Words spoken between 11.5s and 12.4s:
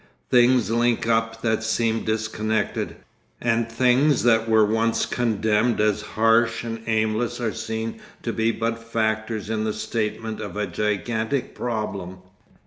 problem.